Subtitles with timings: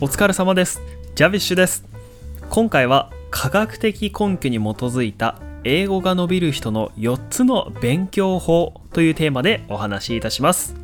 [0.00, 0.80] お疲れ様です。
[1.16, 1.84] ジャビッシュです。
[2.50, 10.76] 今回は科学的根拠に基づいた英語が伸びる人の4つの勉強法というテーマでお話しいたします。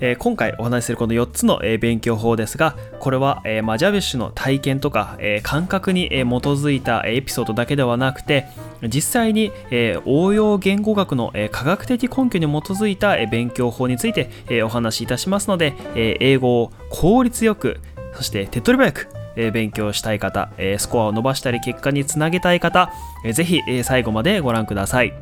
[0.00, 8.46] えー、今回お話しするこの4つの、えー、勉強法ですがこれは、えー、マジャビッシュの体験とか、え感覚に、え基づいたエピソードだけではなくて
[8.82, 17.80] 実際に、え応用言語学の、え科学的根拠に基づいた、え勉強法について、えお話しいたしますので、え英語を効率よく
[18.14, 22.92] そして手っ取り早くえ勉強したい方、えスコアを伸ばしたり結果につなげたい方、
[23.24, 25.12] えー、ぜひ、え最後までご覧ください。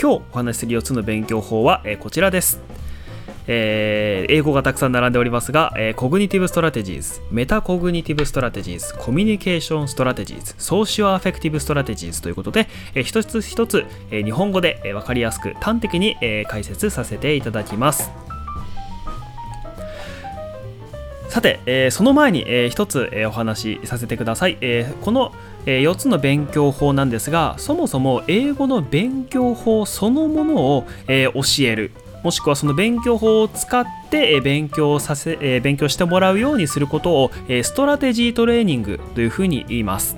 [0.00, 2.75] 今日お話しする4つの勉強法は、えこちらです。
[3.46, 18.10] えー、英語がたくさん並んでおりますが、えー、 cognitive strategies、metacognitive strategies、communication strategies、socio-affective strategies ということで、えー、一つ一つ、えー、日本語で、えー、分かりやすく端的に、えー、解説させていただきます。
[21.36, 24.56] さて、えー、その前に、えー、一つ、えー、お話しさせてください。
[24.62, 25.32] えー、この、
[25.66, 31.32] えー、4つの勉強法なんですが、そもそも英語の勉強法そのものを、えー、
[31.64, 31.90] 教える。
[32.26, 37.30] もしくはその勉強法を使って勉強させ勉強してもらうようにすることを
[37.62, 40.16] strategy training というふうに言います。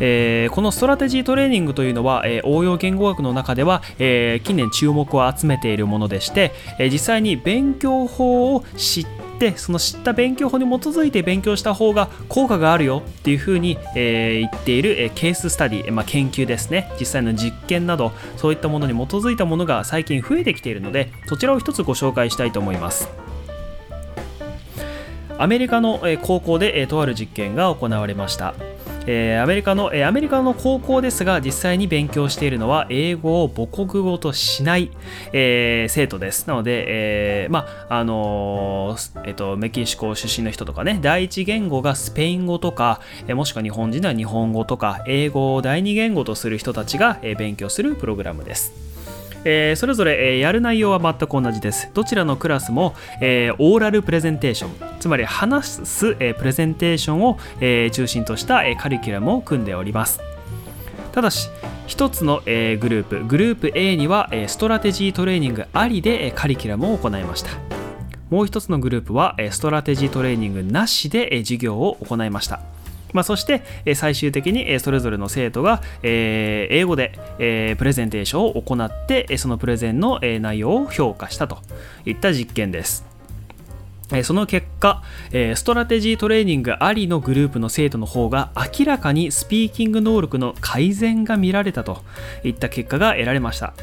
[0.00, 16.90] えー、この strategy training というのは、えー、応用言語学の中では、えー、近年注目を集めているものでして、え実際に勉強法を知ってってその知った勉強法に基づいて勉強した方が効果があるよっていうふうに、え、言っている、え、ケーススタディ、まあ、研究ですね。
[16.98, 23.08] 実際の実験などそういったものに基づいたものが最近増えてきているのでそちらを一つご紹介したいと思います。
[25.36, 28.54] アメリカの高校でとある実験が行われました。
[29.06, 34.90] えー、アメリカの、えー、アメリカの高校ですが実際に勉強しているのは英語を母国語としない、
[35.32, 36.46] えー、生徒です。
[36.48, 36.84] なので、
[37.44, 48.93] えー、まああのえっとメキシコ出身の人とかね第一言語がスペイン語とか、えもしくは日本人では日本語とか英語を第二言語とする人たちが、え勉強するプログラムです。
[49.44, 51.90] えー、それぞれ、えー、やる内容は全く同じです。
[51.94, 60.20] どちらのクラスも、えー、オーラルプレゼンテーション、つまり話す、えプレゼンテーションを、え中心とした、えカリキュラムを組んでおります。
[61.12, 61.48] ただし、
[61.88, 67.50] 1つの、えグループ、グループ A には、え strategy training ありで、えカリキュラムを行いました。
[68.30, 72.60] もう1つのグループは、え strategy training なしで、え授業を行いました。
[73.14, 81.58] まあ、そして、え最終的に、えそれぞれの生徒が、え英語で、えプレゼンテーションを行って、えそのプレゼンの、え内容を評価したと
[82.04, 83.06] いった実験です。
[84.22, 85.02] その結果、
[85.32, 92.02] strategy training ありのグループの生徒の方が明らかにスピーキング能力の改善が見られたと
[92.42, 93.74] いった結果が得られました。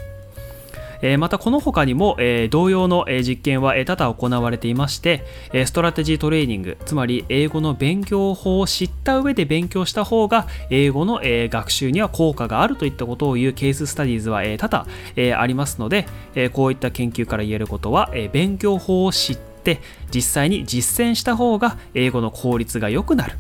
[1.17, 2.17] またこの他にも、
[2.49, 5.25] 同様の、実験は、多々行われていまして、
[5.65, 16.05] strategy training つまり英語の勉強法を知った上で勉強した方が英語の、学習には効果があるといったことを言う case studies は、多々、ありますので、
[16.53, 19.79] こういった研究から言えることは、勉強法を知って
[20.13, 23.37] 実際に実践した方が英語の効率が良くなる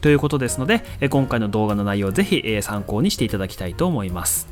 [0.00, 4.46] ということですので今回の動画の内容をぜひ参考にしていただきたいと思います。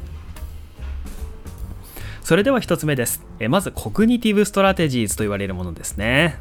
[2.24, 3.22] それでは1つ目です。
[3.38, 6.38] えまず、 cognitive strategies と言われるものですね。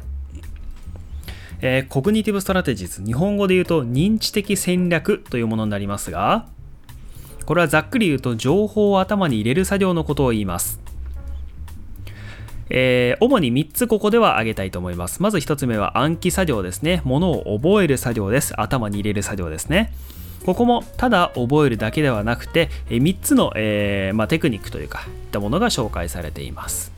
[1.60, 6.48] えー、コグニティブストラテジーズ、日本語で言うと認知的戦略というものになりますが、
[7.44, 10.80] これはざっくり言うと情報を頭に入れる作業のことを言います。
[12.70, 15.22] えー、主に3つここでは挙げたいと思います。
[15.22, 17.02] まず1つ目は暗記作業ですね。
[17.04, 18.58] ものを覚える作業です。
[18.58, 19.92] 頭に入れる作業ですね。
[20.44, 26.92] ここもただ覚えるだけではなくて3つの、えー、まあ、テクニックというかいったものが紹介されています。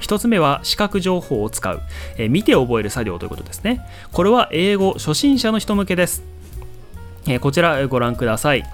[0.00, 1.80] 1つ目は視覚情報を使う、
[2.18, 3.80] えー、見て覚える作業ということですね。
[4.12, 6.22] これは英語初心者の人向けです、
[7.26, 8.64] えー、こちらご覧ください。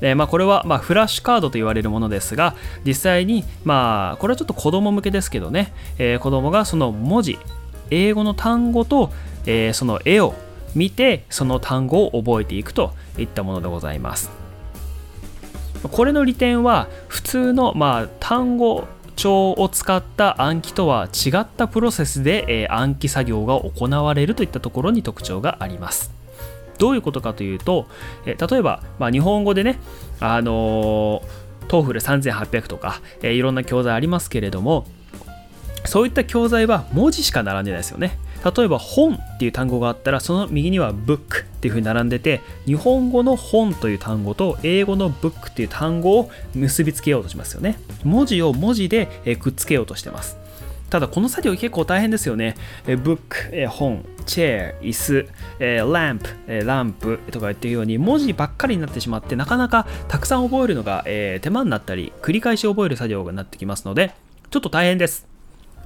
[0.00, 2.54] でまあ、これはまフラッシュカードと言われるものですが
[2.86, 7.38] 実際にまあこれはちょっと子供向けですけどね、えー、子供がその文字
[7.90, 9.10] 英語の単語と、
[9.46, 10.34] え、その絵を
[10.74, 14.30] 見てその単語を覚えていくといったものでございます。
[15.82, 18.86] これの利点は普通の、まあ、単語
[19.16, 26.12] 帳を使った暗記とは違ったプロセスで、暗記作業が行われるといったところに特徴があります。
[26.78, 27.86] どういうことかというと、
[28.26, 29.78] 例えば、まあ、日本語でね、
[30.20, 31.22] あの、
[31.68, 34.86] TOEFL3800とか、え、いろんな教材ありますけれども
[35.84, 38.18] そういった教材は文字しか並んでないですよね。
[38.44, 50.38] 例えば本っていう単語があったらその右には book っていう風に並んでて日本語の本という単語と英語の book っていう単語を結びつけようとしますよね文字を文字でくっつけようとしてます
[50.90, 52.56] ただこの作業結構大変ですよね。
[52.84, 53.20] え book、
[53.52, 55.28] え本、チェア、椅子、
[55.60, 64.12] え lamp、ランプとか言ってるように文字ばっかりになってしまってなかなかたくさん覚えるのが、手間になったり繰り返し覚える作業になってきますので
[64.50, 65.28] ちょっと大変です。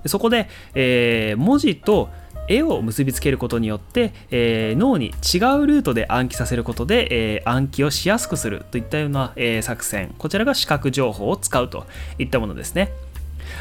[0.06, 2.09] そこで、えー、文字と
[2.49, 11.87] 絵を結びつけることによって、えー、脳に違うルートで暗記させることで、えー、暗記をしやすくするといったような、えー、作戦こちらが視覚情報を使うと
[12.19, 12.91] いったものですね、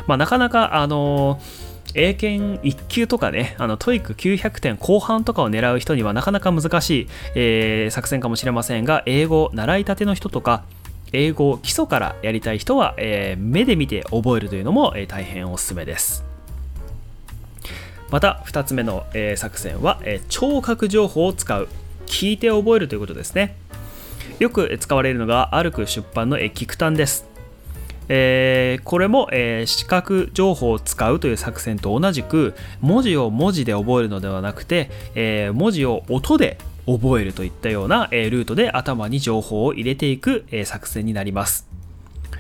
[0.08, 1.40] まあ、なかなかあの
[1.96, 10.64] 英検1級とかね、あの TOEIC 900点後半とかを狙う人にはなかなか難しい、えー、作戦かもしれませんが、英語習いたての人とか、
[11.12, 16.33] 英語を基礎からやりたい人は、えー、目で見て覚えるというのも、えー、大変おすすめです。
[18.14, 21.68] また2つ目の、え、作戦は、え、聴覚情報を使う。
[22.06, 23.56] 聞いて覚えるということですね。
[24.38, 27.26] よく使われるのがアルク出版の、えー、キクタンです。
[28.10, 41.73] えー、これも、え、視覚情報を使うという作戦と同じく文字を文字で覚えるのではなくて、え、文字を音で覚えるといったような、えルートで頭に情報を入れていく、え作戦になります。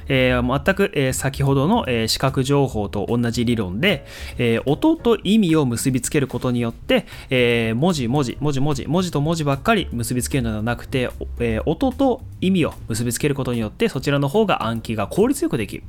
[0.07, 4.05] えー、全く、えー、先ほどの、えー、視覚情報と同じ理論で、
[4.37, 11.09] え音と意味を結びつけることによって、え文字文字文字文字文字と文字ばっかり結びつけるのではなくて、
[11.39, 15.83] え音と意味を結びつけることによってそちらの方が暗記が効率よくできる。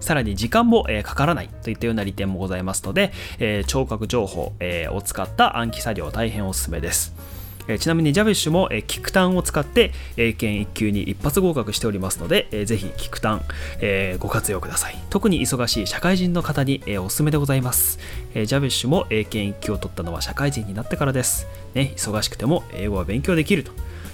[0.00, 7.39] さらに時間も、えかからないといったような利点もございますので、え聴覚情報、えを使った暗記作業大変おすすめです。
[7.68, 13.42] えちなみにジャビッシュも、えキクタンを使って英検1級に一発合格しておりますので、えー、ぜひキクタン、
[13.80, 14.96] えご活用ください。
[15.10, 17.98] 特に忙しい社会人の方に、えおすすめでございます、
[18.34, 23.72] えジャビッシュも英検1級を取ったのは社会人になってからです、ね、忙しくても英語は勉強できると。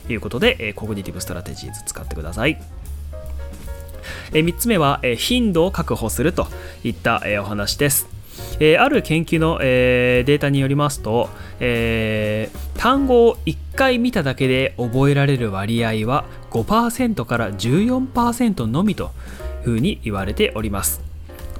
[0.08, 2.60] いうことで、え cognitive strategies 使ってください。
[4.32, 6.48] え3つ目は、え頻度を確保すると
[6.84, 8.15] いった、えお話です。
[8.60, 11.28] えー、ある研究の、えー、データによりますと、
[11.60, 19.10] えー、単語を1回見ただけで覚えられる割合は5%から14%のみという
[19.64, 21.00] ふうに言われております。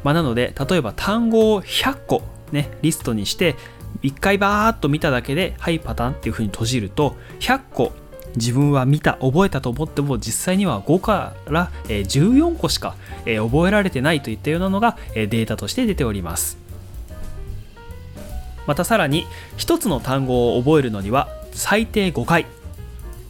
[0.05, 3.57] まあ、なので例えば単語を100個、ね、リストにして
[4.03, 7.93] 1回バーっと見ただけではいパターンっていうふうに閉じると100個
[8.37, 12.95] 自分は見た覚えたと思っても実際には5から14個しか
[13.25, 16.66] 覚えられてないといったようなのがデータとして出ております
[18.67, 19.27] またさらに
[19.59, 22.47] 1つの単語を覚えるのには最低5回、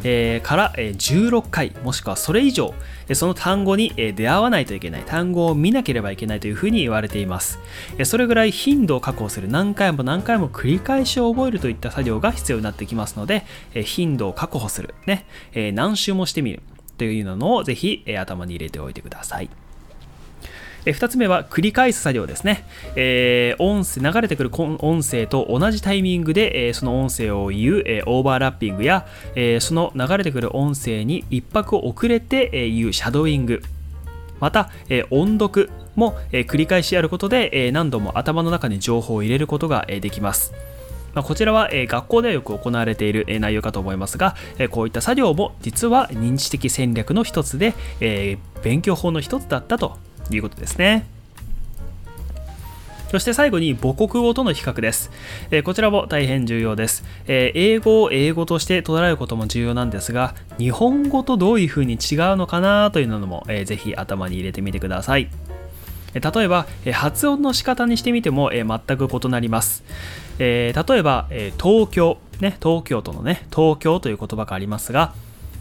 [0.02, 2.74] え、から16回もしくはそれ以上
[3.14, 7.60] その単語に出会わないといけない単語を見なければいけないというふうに言われています。
[8.04, 13.44] それぐらい頻度を確保する何回も何回も繰り返しを覚えるといった作業が必要になってきますので
[13.84, 15.24] 頻度を確保するね
[15.74, 16.62] 何周もしてみる
[16.98, 19.65] というのをぜひ頭に入れておいてください。
[20.86, 33.62] え2つ目は繰り返す作業ですね、えー、音声流れてくる音声と同じタイミングで、えー、その音声を言う、えー、オーバーラッピングや、えその流れてくる音声に一拍遅れて、え言うシャドーイング。
[34.40, 40.54] また、え音読も、え繰り返しやることで、え何度も頭の中に情報を入れることが、えできます。
[41.14, 49.98] まこちらは、え学校ではよく行われている、え内容かと思いますが、えこういった作業も実は認知的戦略の一つで、え勉強法の一つだったと
[50.34, 51.06] いうことですね。
[53.11, 55.11] そして最後に母国語との比較です。
[55.50, 61.99] えー、こちらも大変重要です、えー、英語を英語として捉えることも重要なんですが、日本語とどういうふうに違う
[62.37, 65.28] のかなというのも、えー、ぜひ頭に入れてみてください
[66.14, 66.21] え。
[66.21, 69.85] 例えば、え発音の仕方にしてみてもえ全く異なります。
[70.38, 75.14] え例えば、え東京、ね、東京都のね、東京という言葉がありますが、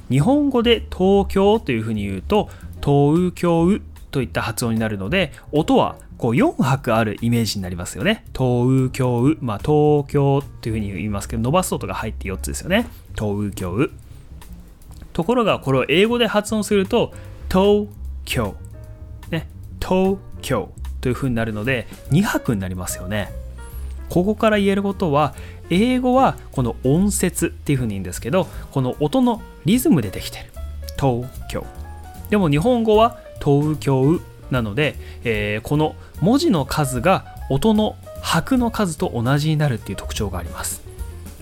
[0.10, 2.50] 日本語で東京というふうに言うと、
[2.84, 3.80] 東京
[4.16, 8.24] といった発音になるので音はこう4拍あるイメージになりますよね。
[8.28, 12.88] 東京、まあ、東京っていうふうに言いますけど伸ばす音が入って4つですよね。
[13.14, 13.90] 東京。
[15.12, 17.14] ところがこれを英語で発音すると
[17.50, 17.88] 東
[18.24, 18.56] 京、
[19.32, 19.50] ね、
[19.82, 23.34] 東京というふうになるので2拍になりますよね。
[24.08, 25.36] ここから言えることは
[25.70, 30.46] 英語はこの音節っていうふうに言うんですけどこの音のリズムでできてる。
[30.98, 31.66] 東京。
[32.30, 40.84] でも日本語は東京なので、えー、この文字の数が音の拍の数と同じになるっていう特徴があります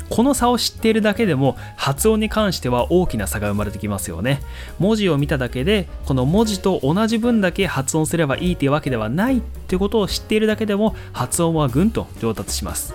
[0.10, 4.42] この差を知っているだけでも発音に関しては大きな差が生まれてきますよね
[4.78, 12.94] 文字を見ただけでこの文字と同じ分だけ発音すればいいというわけではないってことを知っているだけでも発音はぐんと上達します、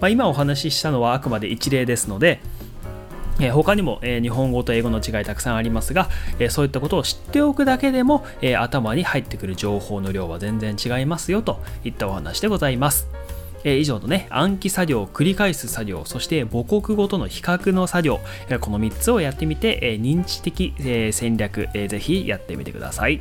[0.00, 2.40] まあ、今お話ししたのはあくまで一例ですので
[3.38, 13.08] え他にも、え日本語と英語の違いたくさんありますが、えそういったことを知っておくだけでも、え頭に入ってくる情報の量は全然違いますよといったお話でございます。
[13.64, 23.20] え以上のね、暗記作業、繰り返す作業、そして母国語との比較の作業、えこの3つをやってみて、え認知的、え戦略、えー、ぜひやってみてください。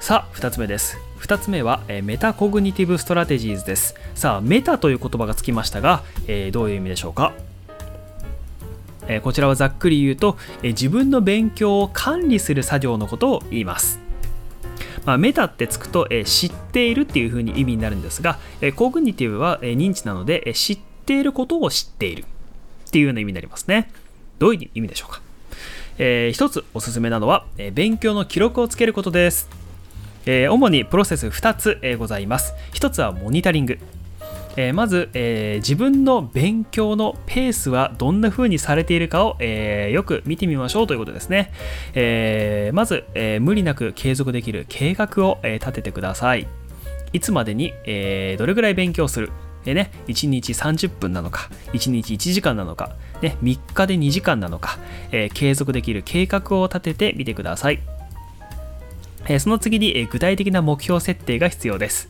[0.00, 0.98] さあ、2つ目です。
[1.20, 3.94] 2つ目は、え metacognitive strategies です。
[4.16, 7.32] さあ、メタという言葉がつきましたが、えどういう意味でしょうか？
[9.08, 14.00] えこちらはざっくり言うと、え自分の勉強を管理する作業のことを言います。
[15.04, 23.90] まあ、メタってつくと、え知っているっていう風に意味になるんですが、えコグニティブは、え認知なので、え知っていることを知っているっていうような意味になりますね。
[24.38, 25.20] どういう意味でしょうか、
[25.98, 29.48] えー、一つおすすめなのは、え勉強の記録をつけることです。
[30.24, 32.54] えー、主にプロセス2つ、えー、ございます。
[32.74, 33.78] 1つはモニタリング。
[34.56, 41.52] えー、まず、えー、自分の勉強のペースはどんな風にされているかを、えー、よく見てみましょうということですね。
[41.94, 46.46] えまず、え無理なく継続できる計画を、え立ててください。
[47.12, 49.30] いつまでに、えどれぐらい勉強する？
[49.64, 54.78] でね、1日30分なのか、1日1時間なのか、ね、3日で2時間なのか、
[55.12, 57.80] え継続できる計画を立ててみてください。
[59.28, 62.08] えその次に、え具体的な目標設定が必要です。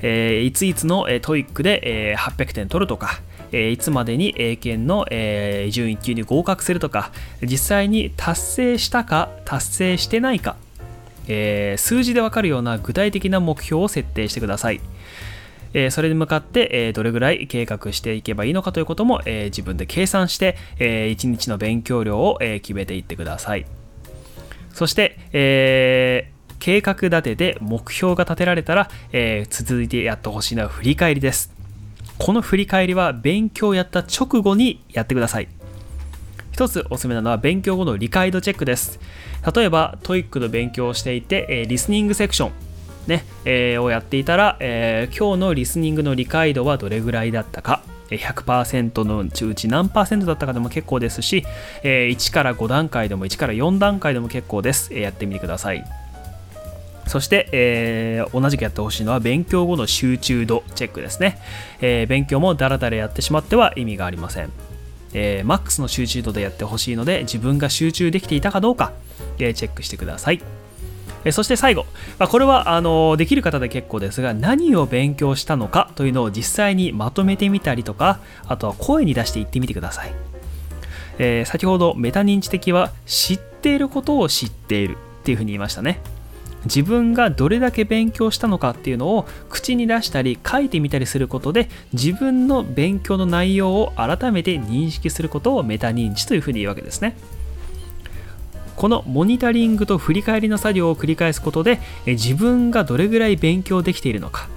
[0.00, 3.20] えいついつの、え TOEIC で、え800点取るとか、
[3.52, 7.12] えいつまでに英検の、え準1級に合格するとか、
[7.42, 10.56] 実際に達成したか達成してないか、
[11.28, 14.80] え数字でわかるような具体的な目標を設定してください。
[15.74, 23.66] えそれに向かって、えどれぐらい計画していけばいいのかということも、え自分で計算して、え1日の勉強量を、え決めていってください。
[24.72, 31.52] そして、えー計画立てで目標が立てられたら、えー、続いてやってほしいのは振り返りです。
[32.18, 35.48] この振り返りは勉強をやった直後にやってください。
[36.52, 38.98] 一つおすすめなのは勉強後の理解度チェックです。
[39.54, 42.52] 例えば、 TOEIC の勉強をしていて、えー、リスニングセクション、
[43.06, 51.44] ねえー、をやっていたら、えー、今日のリスニングの理解度はどれぐらいだったか、100%のうち何パーセントだったかでも結構ですし、
[51.84, 54.92] 1から5段階でも1から4段階でも結構です。
[54.94, 55.84] やってみてください。
[57.08, 61.38] そして、えー、同じくやってほしいのは勉強後の集中度チェックですね。
[61.80, 64.50] えー、勉強もダラダラやってしまっては意味がありません。
[65.14, 68.92] えー、マックスの集中度でやってほしいので自分が集中できていたかどうか、
[69.38, 70.42] え、チェックしてください。
[71.32, 71.84] そして最後、
[72.18, 80.12] まあ、これはあのできる方で結構ですが何を勉強したのかというのを実際にまとめてみたりとかあとは声に出して言ってみてください、
[81.18, 86.00] えー、先ほどメタ認知的は知っていることを知っているっていうふうに言いましたね
[86.68, 97.16] 自分がどれだけ勉強したのかっていうのを口に出したり書いてみたりすることで自分の勉強の内容を改めて認識することをメタ認知というふうに言うわけですね。
[98.76, 104.48] このモニタリングと振り返りの作業を繰り返すことで自分がどれぐらい勉強できているのか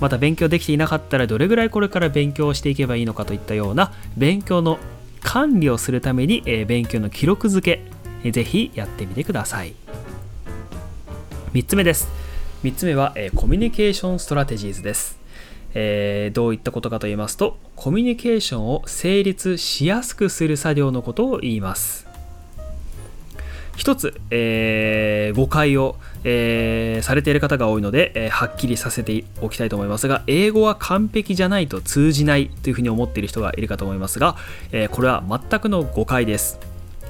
[0.00, 4.78] また勉強できていなかったらどれぐらいこれから勉強していけばいいのかといったような勉強の
[5.20, 7.80] 管理をするために勉強の記録付
[8.22, 9.74] けぜひやってみてください。
[11.52, 12.08] 3つ目です。
[12.62, 15.18] 3つ目は、えー、コミュニケーションストラテジーズです。
[15.74, 22.06] えー、どういったことかと言いますと、コミュニケーションを成立しやすくする作業のことを言います。
[23.76, 34.36] 一つ、えー、誤解を、えー、されている方が多いので、えー、はっきりさせておきたいと思いますが、英語は完璧じゃないと通じないというふうに思っている人がいるかと思いますが、
[34.72, 36.58] えこれは全くの誤解です。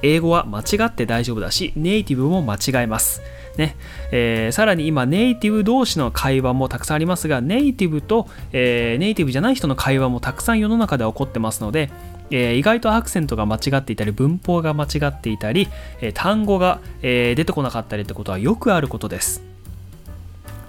[0.01, 3.21] 英語は間違って大丈夫だし、ネイティブも間違えます。
[3.59, 3.75] ね
[4.11, 11.91] えー、さらに今ネイティブ同士の会話もたくさんありますがネイティブと、えー、ネイティブじゃない人の会話もたくさん世の中で起こってますので、
[12.31, 15.67] えー、意外とアクセントが間違っていたり文法が間違っていたり、
[16.01, 19.41] え単語が、え出てこなかったりってことはよくあることです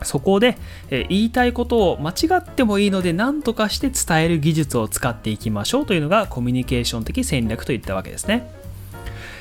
[0.02, 0.56] そこで、
[0.90, 8.60] え言いたいことを間違ってもいいので何とかして伝える技術を使っていきましょうというのがコミュニケーション的戦略といったわけですね。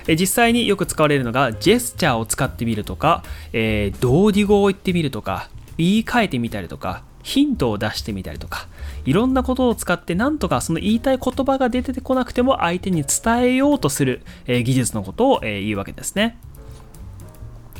[0.09, 3.23] え実際によく使われるのがジェスチャーを使ってみるとか、
[3.53, 8.67] えー、同義語を言ってみるとか言い換えてみたりとかヒントを出してみたりとか
[9.05, 16.37] いろんなことを使ってなんとかその言いたい言葉が出てこなくても相手に伝えようとする、え、技術のことを、え、言うわけですね。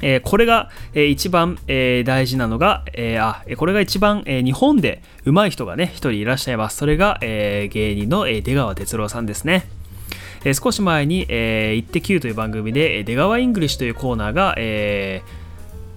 [0.02, 9.68] え、これが、えー、一番、え、大事なのが、えあこれが一番、え日本で上手い人がね一人いらっしゃいますそれが、え芸人の、え出川哲朗さんですね
[10.46, 15.22] え、少し前に、えー、イッテ Q という番組で、出川イングリッシュというコーナーが、え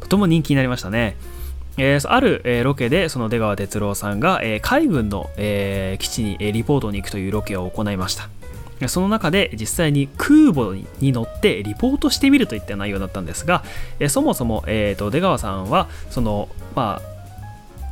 [0.00, 1.16] ー、とても人気になりましたね。
[1.78, 8.28] えー、ある、えー、ロケでその出川哲朗さんが、えー、海軍の、え、基地に、え、リポートに行くというロケを行いました。
[8.88, 13.62] その中で実際に空母に乗ってリポートしてみるといった内容だったんですが、
[14.08, 17.12] そもそも、えーと、出川さんはその、まあ、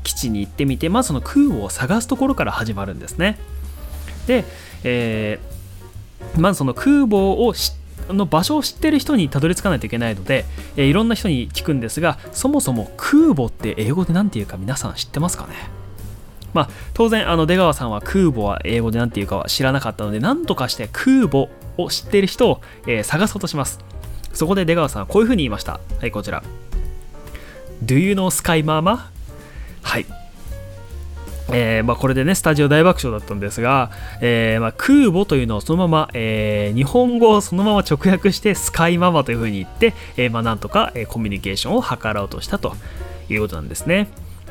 [0.02, 3.38] 基地に行ってみてまずその空母を探すところから始まるんですね。
[4.26, 4.45] で、
[4.83, 5.59] えー、
[6.36, 7.72] まずその空母を知
[8.08, 10.44] の場所を知ってる人にたどり着かないといけないので、
[10.76, 15.54] えー、いろんな人に聞くんですがそもそも空母って英語で何て言うか皆さん知ってますかね？
[16.52, 21.48] まあ、当然あの出川さんは空母は英語で何て言うかは知らなかったので何とかして空母
[21.78, 23.78] を知ってる人を、えー、探そうとします。
[24.32, 25.78] そこで出川さんはこういうふうに言いました。
[26.00, 26.42] はいこちら
[27.84, 29.06] Do you know Sky Mama?
[29.82, 30.06] はい。
[31.52, 33.90] えーまあ、これでねスタジオ大爆笑だったんですが、
[34.21, 42.75] えーまあ、空母というのをそのまま、えー、日本語をそのまま直訳してスカイママというふうに言って、えーまあ、なんとか、えー、コミュニケーションを図ろうとしたと
[43.28, 44.09] いうことなんですね。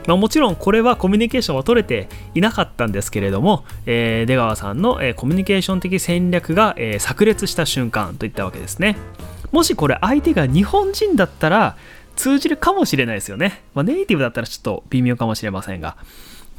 [0.08, 8.98] まあ、もちろんこれはコミュニケーションは取れていなかったんですけれども、えー、出川さんの、えー、コミュニケーション的戦略が、えー、炸裂した瞬間といったわけですね。
[9.52, 11.76] もしこれ相手が日本人だったら
[12.16, 13.62] 通じるかもしれないですよね。
[13.74, 15.96] まあ、ネイティブだったらちょっと微妙かもしれませんが。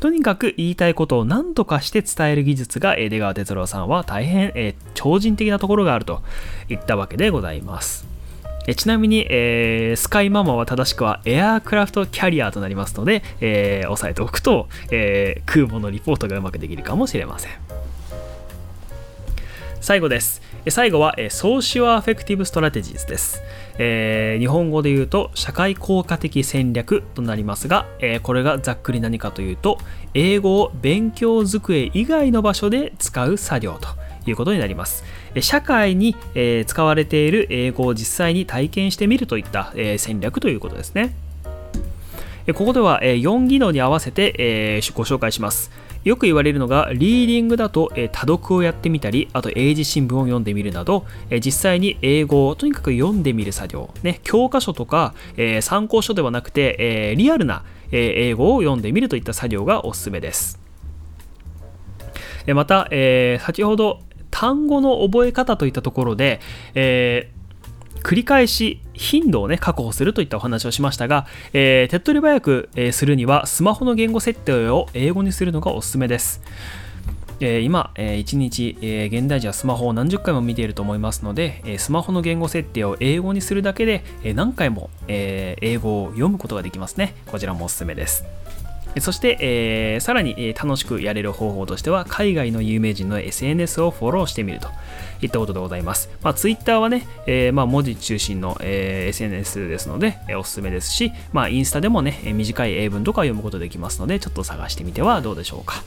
[0.00, 6.22] とにかく言いたいことを何とかして伝える技術が出川哲朗さんは大変、え超人的なところがあると
[6.70, 8.06] いったわけでございます。
[8.66, 17.52] えちなみに、えー、 sky mama は正しくは aircraft carrier となりますので、えー、押さえておくと、えー、空母のリポートがうまくできるかもしれません。
[19.82, 20.40] 最後です。
[20.68, 23.42] 最後は、 socio-affective strategies です。
[23.82, 29.78] えー、日本語で言うと社会効果的戦略となりますが、えー、これがざっくり何かというと
[30.12, 33.88] 英語を勉強机以外の場所で使う作業と
[34.28, 35.02] いうことになります
[35.40, 41.14] 社会に、えー、使われている英語を実際に体験してみるといった、え戦略ということですね
[42.54, 45.70] ここでは4技能に合わせて、えご紹介します。
[46.04, 60.58] よく言われるのがリーディングだと、え多読をやってみたりあと英字新聞を読んでみるなど、え実際に英語をとにかく読んでみる作業、ね、教科書とか、え参考書ではなくて、えリアルな、え英語を読んでみるといった作業がおすすめです、
[62.46, 66.40] えまた、え先ほど単語の覚え方といったところで、
[66.74, 67.39] えー
[68.02, 76.42] 繰り返し頻度をね確保するといったお話をしましたが、えー、手っ取り早く、え、するにはスマホの言語設定を英語にするのがおすすめです。
[77.42, 87.14] え、今、え、1日、え、現代人はスマホを何十回も見ていると思いますので、えスマホの言語設定を英語にするだけで、え何回も、え英語を読むことができますね。
[87.26, 88.24] こちらもおすすめです。
[88.98, 94.68] そして、えー、さらに、え楽しくやれる方法としては、海外の有名人の SNS をフォローしてみると
[95.22, 96.10] いったことでございます。
[96.22, 105.84] まあ、Twitter はね、えー、まあ、文字中心の、えー、SNS ですので、えおすすめですし、まあ、インスタでもね、短い英文とか読むことできますので、ちょっと探してみてはどうでしょうか。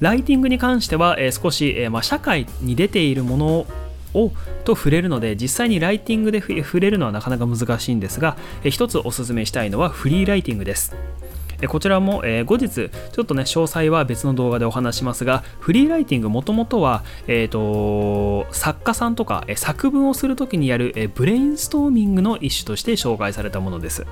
[0.00, 3.66] ライティングに関しては、え少し、えまあ、社会に出ているものを
[4.64, 10.96] と触れるので実際にライティングで触れるのはなかなか難しいんですが一つおすすめしたいのはフリーライティングです。
[11.68, 24.04] こちらも、後日ちょっとね詳細は別の動画でお話しますがフリーライティングもともとは、えーと、作家さんとか、作文をするときにやる、ブレインストーミングの一種として紹介されたものです。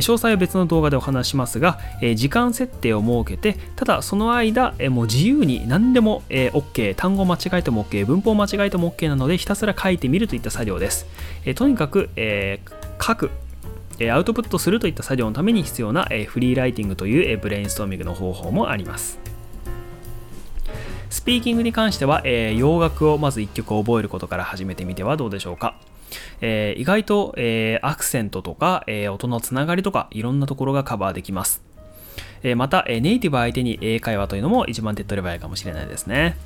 [0.00, 1.78] 詳細は別の動画でお話しますが、
[2.14, 11.06] 時間設定を設けてただその間、もう自由に何でも、OK 単語間違えても OK 文法間違えても OK なのでひたすら書いてみるといった作業です、
[11.54, 12.10] とにかく、
[13.00, 13.30] 書く
[14.10, 19.18] アウトプットするといった作業のために必要なフリーライティングというブレインストーミングの方法もあります。
[21.08, 25.76] スピーキングに関しては、洋楽をまず1曲覚えることから始めてみてはどうでしょうか。
[26.40, 31.62] えー、意外と、えー、アクセントとか、えー、音のつながりとかいろんなところがカバーできます。
[32.42, 36.36] えまた、えネイティブ相手に英会話というのも一番手っ取り早いかもしれないですね。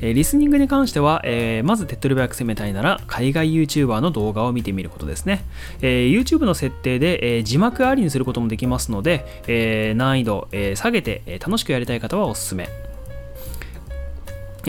[0.00, 5.44] えリスニングに関しては、えー、まず手っ取り早く攻めたいなら海外 YouTuber の動画を見てみることですね。
[5.80, 12.87] えー、YouTube の設定で、えー、字幕ありにすることもできますので、え難易度、え下げて、え楽しくやりたい方はおすすめ。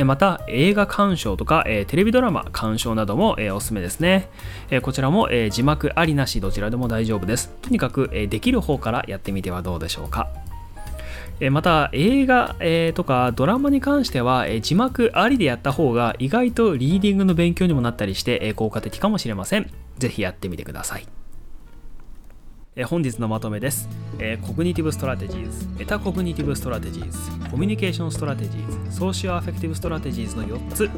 [0.03, 4.29] また映画鑑賞とか、えー、テレビドラマ鑑賞なども、えー、おすすめですね、
[4.69, 7.49] えー、こちらも、え字幕ありなしどちらでも大丈夫です。
[7.61, 10.29] とにかく、えできる方からやってみてはどうでしょうか。
[11.51, 19.71] また映画、えとかドラマに関しては、え字幕ありでやった方が意外とリーディングの勉強にもなったりして、え効果的かもしれません。
[19.97, 21.18] ぜひやってみてください。
[22.75, 30.89] え本日のまとめです、え cognitive strategies、metacognitive strategies、communication strategies、socio-affective strategies の4つ、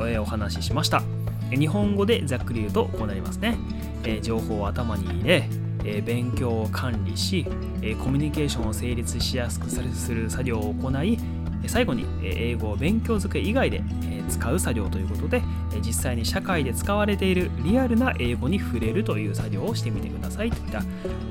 [0.00, 1.02] えお話ししました。
[1.50, 3.58] 日本語でざっくり言うとこうなりますね。
[4.04, 5.48] え情報を頭に入れ、
[5.84, 7.46] え勉強を管理し、
[7.82, 11.18] えコミュニケーションを成立しやすくする作業を行い、
[11.66, 13.82] 最後に英語を勉強机以外で
[14.28, 15.42] 使う作業ということで
[15.80, 20.82] 実際に社会で使われているリアルな英語に触れるという作業をしてみてくださいといった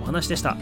[0.01, 0.57] お話でした。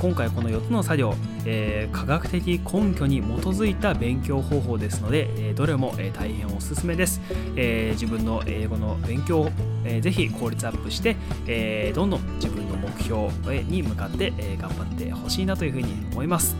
[0.00, 1.14] 今回この4つの作業、
[1.44, 7.20] え科学的根拠に基づいた勉強方法ですので、えどれも、え大変おすすめです、
[7.54, 9.50] え自分の英語の勉強を、
[9.84, 11.14] えー、ぜひ効率アップして、
[11.46, 13.28] えどんどん自分の目標
[13.68, 16.56] に向かって、え頑張ってほしいなというふうに思います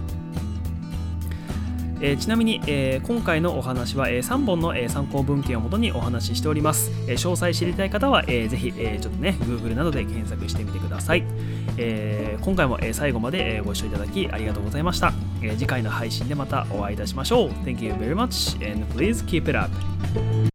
[2.01, 11.25] えー、ちなみに、えー、今回のお話は、えー、3本の、え参考文献をもとにお話ししております、え詳細知りたい方は、えー、ぜひ、えちょっとね Google などで検索してみてください、
[11.77, 17.49] え今回も、え最後まで、えご視聴いただきありがとうございました、え次回の配信でまたお会いいたしましょう。
[17.65, 19.71] Thank you very much and please keep it up.